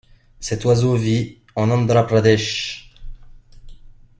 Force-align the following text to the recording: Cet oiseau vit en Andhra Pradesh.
Cet 0.39 0.65
oiseau 0.65 0.95
vit 0.95 1.43
en 1.55 1.69
Andhra 1.69 2.07
Pradesh. 2.07 2.91